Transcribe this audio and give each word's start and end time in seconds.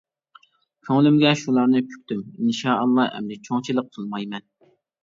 كۆڭلۈمگە 0.87 1.33
شۇلارنى 1.43 1.83
پۈكتۈم: 1.91 2.25
ئىنشا 2.41 2.79
ئاللا 2.81 3.09
ئەمدى 3.21 3.41
چوڭچىلىق 3.51 3.97
قىلمايمەن. 3.99 4.53